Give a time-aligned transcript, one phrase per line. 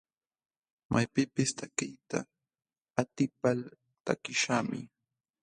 [0.91, 2.17] Maypipis takiyta
[3.01, 3.59] atipal
[4.05, 4.79] takiśhaqmi.